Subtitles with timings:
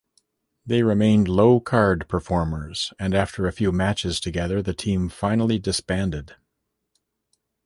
[0.65, 6.35] They remained low-card performers, and after a few matches together, the team finally disbanded.